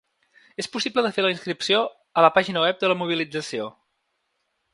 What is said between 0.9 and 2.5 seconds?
de fer la inscripció a la